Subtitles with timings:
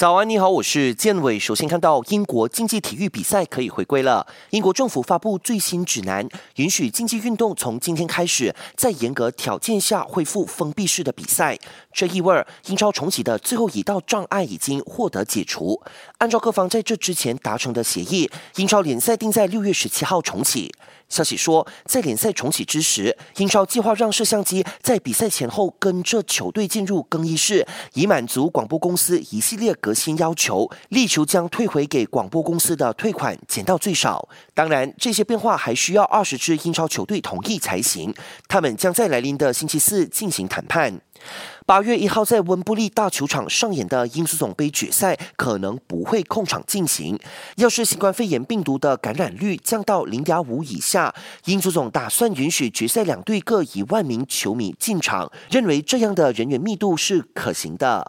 [0.00, 1.38] 早安，你好，我是建伟。
[1.38, 4.26] 首先看到英国竞技体育比赛可以回归了。
[4.48, 6.26] 英国政府发布最新指南，
[6.56, 11.58] 允许竞技运动从今天开始在严格条件下恢复封闭式的比赛。
[11.92, 15.82] 这意味英超重启的最后一道障碍已经获得解除。
[16.16, 20.72] 按照各方在这之前达成的协议，英超联赛定在六月十七号重启。
[21.10, 34.28] 消息说，在联赛重启之时，英超计划让摄像机在比赛前后跟着球队进入更衣室，以满足广播公司一系列核心要求，力求将退回给广播公司的退款减到最少。
[34.54, 38.14] 当然，这些变化还需要二十支英超球队同意才行。
[38.46, 41.00] 他们将在来临的星期四进行谈判。
[41.66, 47.18] 八月一号在温布利大球场上演的英足总杯决赛可能不会控场进行。
[47.56, 51.12] 要是新冠肺炎病毒的感染率降到零点五以下，
[51.46, 57.98] 英足总打算允许决赛两队各一万名球迷进场，认为这样的人员密度是可行的。